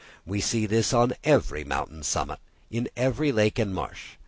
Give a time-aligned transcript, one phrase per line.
[0.25, 2.39] We see this on every mountain summit,
[2.71, 4.15] in every lake and marsh.